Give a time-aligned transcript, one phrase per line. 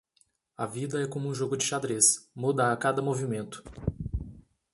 [0.57, 3.63] A vida é como um jogo de xadrez, muda a cada movimento.